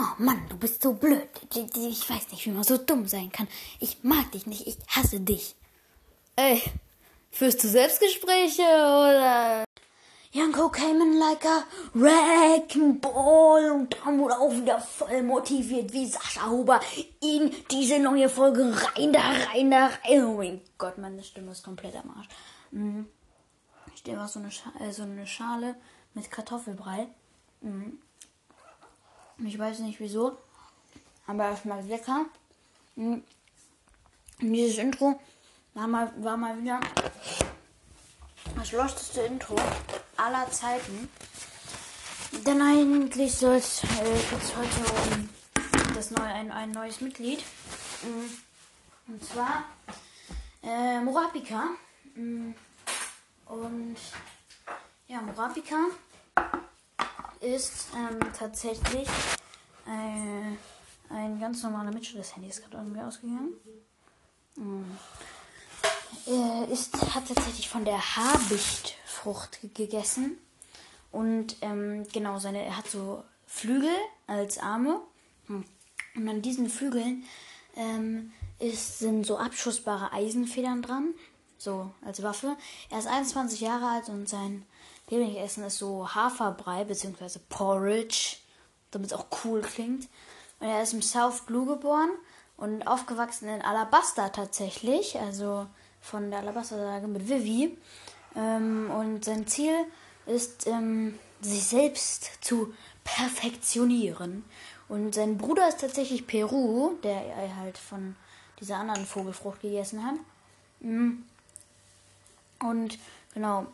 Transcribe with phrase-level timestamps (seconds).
[0.00, 1.28] Oh Mann, du bist so blöd.
[1.52, 3.48] Ich weiß nicht, wie man so dumm sein kann.
[3.80, 5.56] Ich mag dich nicht, ich hasse dich.
[6.36, 6.62] Ey,
[7.32, 9.64] führst du Selbstgespräche oder?
[10.30, 11.64] Janko came in like a
[11.94, 16.80] wrecking ball und dann wurde auch wieder voll motiviert wie Sascha Huber
[17.20, 20.24] in diese neue Folge rein, da rein, da rein.
[20.24, 22.28] Oh mein Gott, meine Stimme ist komplett am Arsch.
[22.70, 23.08] Mhm.
[23.92, 25.74] Ich stehe auch so eine, Scha äh, so eine Schale
[26.14, 27.08] mit Kartoffelbrei.
[27.62, 27.98] Mhm.
[29.44, 30.36] Ich weiß nicht wieso,
[31.26, 32.26] aber schmeckt lecker.
[32.96, 33.22] Und
[34.40, 35.20] dieses Intro
[35.74, 36.80] war mal, war mal wieder
[38.56, 39.56] das losteste Intro
[40.16, 41.08] aller Zeiten.
[42.44, 43.86] Denn eigentlich soll es äh,
[44.56, 45.28] heute um
[45.94, 47.42] das neue, ein, ein neues Mitglied.
[48.02, 49.12] Mm.
[49.12, 49.64] Und zwar
[50.62, 51.70] äh, Morapika.
[52.14, 52.52] Mm.
[53.46, 53.96] Und
[55.06, 55.86] ja, Morapika
[57.40, 59.08] ist ähm, tatsächlich
[59.86, 62.20] äh, ein ganz normaler Mitschnitt.
[62.20, 63.52] Das Handy ist gerade irgendwie ausgegangen.
[64.56, 64.84] Mm.
[66.26, 70.38] Er ist, hat tatsächlich von der Habichtfrucht gegessen.
[71.10, 73.94] Und ähm, genau, seine, er hat so Flügel
[74.26, 75.00] als Arme.
[75.46, 75.64] Hm.
[76.16, 77.24] Und an diesen Flügeln
[77.76, 81.14] ähm, ist, sind so abschussbare Eisenfedern dran.
[81.56, 82.56] So als Waffe.
[82.90, 84.66] Er ist 21 Jahre alt und sein
[85.10, 87.38] Lieblingsessen ist so Haferbrei bzw.
[87.48, 88.36] Porridge,
[88.90, 90.08] damit es auch cool klingt.
[90.60, 92.10] Und er ist im South Blue geboren
[92.56, 95.66] und aufgewachsen in Alabasta tatsächlich, also
[96.00, 97.76] von der Alabaster-Sage mit Vivi.
[98.36, 99.74] Ähm, und sein Ziel
[100.26, 104.44] ist, ähm, sich selbst zu perfektionieren.
[104.88, 107.22] Und sein Bruder ist tatsächlich Peru, der
[107.56, 108.16] halt von
[108.60, 110.14] dieser anderen Vogelfrucht gegessen hat.
[110.80, 111.22] Mm.
[112.60, 112.98] Und
[113.34, 113.66] genau,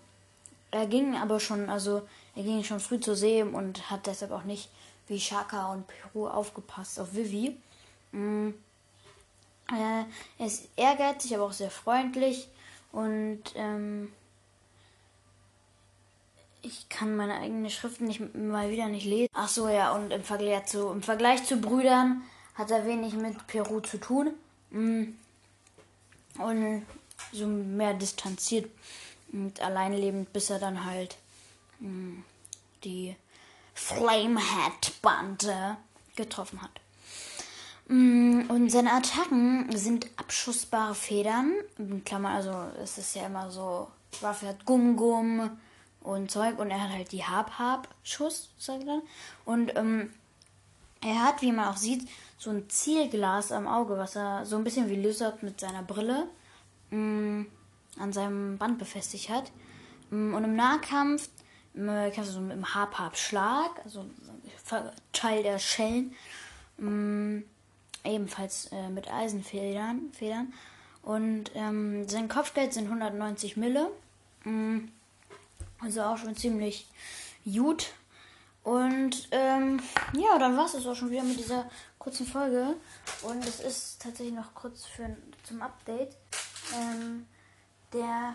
[0.74, 2.02] er ging aber schon, also
[2.34, 4.68] er ging schon früh zur See und hat deshalb auch nicht
[5.06, 7.56] wie Shaka und Peru aufgepasst auf Vivi.
[8.12, 8.52] Äh,
[9.70, 10.06] er
[10.46, 12.48] ist ehrgeizig, aber auch sehr freundlich
[12.92, 14.12] und ähm,
[16.62, 19.28] ich kann meine eigenen Schriften nicht mal wieder nicht lesen.
[19.34, 22.22] Ach so, ja, und im Vergleich zu, im Vergleich zu Brüdern
[22.54, 24.32] hat er wenig mit Peru zu tun.
[24.70, 25.04] Mm.
[26.38, 26.84] Und
[27.32, 28.70] so mehr distanziert
[29.34, 31.16] und alleinlebend, bis er dann halt
[31.80, 32.20] mm,
[32.84, 33.16] die
[33.74, 35.76] Flamehead-Bande
[36.14, 36.80] getroffen hat.
[37.88, 41.52] Mm, und seine Attacken sind abschussbare Federn.
[41.78, 43.88] In Klammern, also es ist ja immer so,
[44.20, 45.50] Waffe hat Gum-Gum
[46.00, 49.02] und Zeug und er hat halt die Hab-Hab-Schuss, sagt er.
[49.44, 50.12] Und ähm,
[51.00, 52.08] er hat, wie man auch sieht,
[52.38, 56.28] so ein Zielglas am Auge, was er so ein bisschen wie Lizard mit seiner Brille
[56.90, 57.46] mh, mm,
[58.04, 59.50] an seinem Band befestigt hat.
[60.10, 61.28] Mm, und im Nahkampf
[61.74, 64.06] kannst du so mit dem Hab-Hab-Schlag, also
[65.12, 66.14] Teil der Schellen,
[66.78, 67.42] mh,
[68.04, 70.12] ebenfalls äh, mit Eisenfedern.
[70.12, 70.52] Federn.
[71.02, 73.90] Und ähm, sein Kopfgeld sind 190 Mille.
[75.80, 76.86] Also auch schon ziemlich
[77.44, 77.92] gut.
[78.62, 79.80] Und ähm,
[80.14, 82.74] ja, dann war es auch schon wieder mit dieser kurzen Folge.
[83.22, 86.16] Und es ist tatsächlich noch kurz für, zum Update.
[86.74, 87.26] Ähm,
[87.94, 88.34] der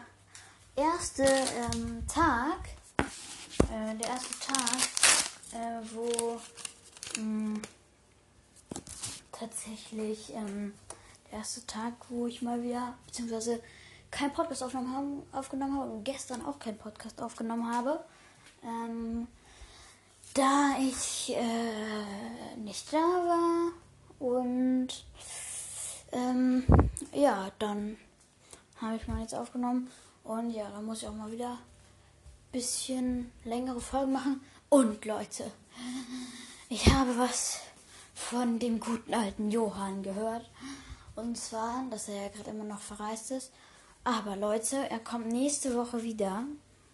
[0.76, 4.80] erste ähm, Tag, äh, der erste Tag,
[5.54, 6.40] äh, wo
[7.20, 7.62] mh, mm,
[9.34, 10.74] tatsächlich ähm,
[11.30, 13.62] der erste Tag, wo ich mal wieder, beziehungsweise
[14.10, 18.04] kein Podcast aufgenommen habe, aufgenommen habe und gestern auch keinen Podcast aufgenommen habe.
[18.64, 19.28] Ähm,
[20.34, 23.72] da ich äh, nicht da war
[24.20, 24.88] und
[26.14, 26.64] ähm,
[27.14, 27.98] ja, dann
[28.82, 29.90] habe ich mal jetzt aufgenommen
[30.24, 34.42] und ja, da muss ich auch mal wieder ein bisschen längere Folgen machen.
[34.70, 35.52] Und Leute,
[36.70, 37.60] ich habe was
[38.14, 40.50] von dem guten alten Johann gehört.
[41.16, 43.52] Und zwar, dass er ja gerade immer noch verreist ist.
[44.04, 46.44] Aber Leute, er kommt nächste Woche wieder.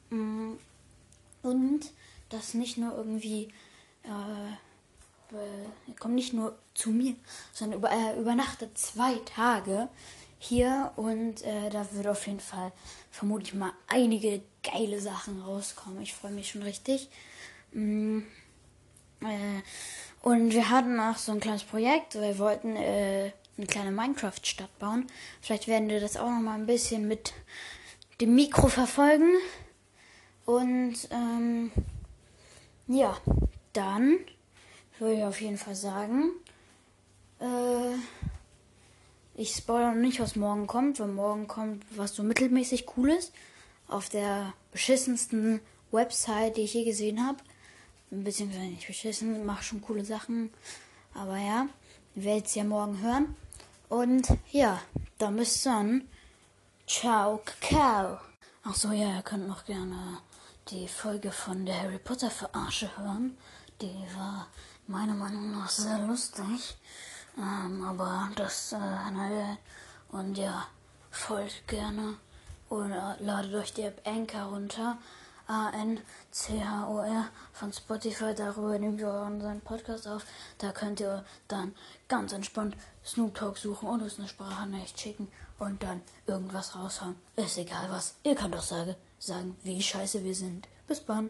[0.10, 0.54] Mm,
[1.44, 1.92] und
[2.30, 3.50] das nicht nur irgendwie.
[4.04, 4.54] Äh,
[5.32, 7.16] er kommt nicht nur zu mir,
[7.52, 9.90] sondern über, er übernachtet zwei Tage
[10.40, 10.92] hier.
[10.96, 12.72] Und äh, da wird auf jeden Fall
[13.12, 16.02] vermutlich mal einige geile Sachen rauskommen.
[16.02, 17.10] Ich freue mich schon richtig.
[17.72, 18.20] Mm,
[19.22, 19.62] äh,
[20.22, 22.16] und wir hatten auch so ein kleines Projekt.
[22.16, 25.08] Wir wollten äh, eine kleine Minecraft-Stadt bauen.
[25.42, 27.34] Vielleicht werden wir das auch noch mal ein bisschen mit
[28.22, 29.36] dem Mikro verfolgen.
[30.46, 31.72] Und ähm,
[32.88, 33.18] ja,
[33.74, 34.18] dann
[35.00, 36.32] würde ich auf jeden Fall sagen,
[37.40, 37.96] äh,
[39.36, 43.32] ich spoilere nicht, was morgen kommt, weil morgen kommt was so mittelmäßig cooles
[43.88, 45.60] auf der beschissensten
[45.92, 47.38] Website, die ich je gesehen habe.
[48.10, 50.52] beziehungsweise nicht beschissen, mach schon coole Sachen.
[51.14, 51.68] Aber ja,
[52.14, 53.36] wir werden es ja morgen hören.
[53.90, 54.82] Und ja,
[55.18, 56.08] dann bis dann.
[56.88, 58.20] Ciao, Kakao.
[58.64, 60.20] Ach so, ja, ihr könnt noch gerne
[60.70, 63.38] die Folge von der Harry Potter Verarsche hören.
[63.82, 64.48] Die war
[64.88, 66.78] meiner Meinung nach sehr lustig.
[67.38, 69.58] Ähm, aber das, äh, naja,
[70.10, 70.68] und ja,
[71.12, 72.18] folgt gerne
[72.70, 74.98] oder ladet euch die App Anchor runter.
[75.48, 78.34] A-N-C-H-O-R von Spotify.
[78.34, 80.26] Darüber nehmen wir unseren Podcast auf.
[80.58, 81.76] Da könnt ihr dann
[82.08, 85.28] ganz entspannt Snoop Talk suchen und uns eine Sprachnachricht schicken
[85.60, 87.16] und dann irgendwas raushauen.
[87.36, 88.16] Ist egal was.
[88.24, 90.68] Ihr könnt doch sagen, sagen wie scheiße wir sind.
[90.88, 91.30] Bis dann.